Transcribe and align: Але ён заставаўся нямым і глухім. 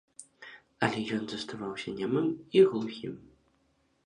Але 0.87 1.03
ён 1.19 1.23
заставаўся 1.33 1.93
нямым 2.01 2.27
і 2.59 2.65
глухім. 2.73 3.15